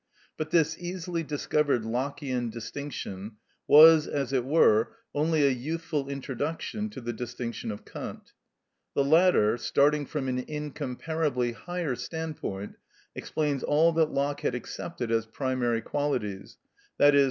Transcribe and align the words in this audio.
But 0.35 0.49
this 0.49 0.79
easily 0.79 1.21
discovered 1.21 1.83
Lockeian 1.85 2.49
distinction 2.49 3.33
was, 3.67 4.07
as 4.07 4.33
it 4.33 4.43
were, 4.43 4.95
only 5.13 5.45
a 5.45 5.51
youthful 5.51 6.09
introduction 6.09 6.89
to 6.89 7.01
the 7.01 7.13
distinction 7.13 7.71
of 7.71 7.85
Kant. 7.85 8.31
The 8.95 9.03
latter, 9.03 9.59
starting 9.59 10.07
from 10.07 10.27
an 10.27 10.39
incomparably 10.47 11.51
higher 11.51 11.93
standpoint, 11.93 12.77
explains 13.13 13.61
all 13.61 13.91
that 13.91 14.09
Locke 14.09 14.39
had 14.41 14.55
accepted 14.55 15.11
as 15.11 15.27
primary 15.27 15.81
qualities, 15.81 16.57
_i.e. 16.99 17.19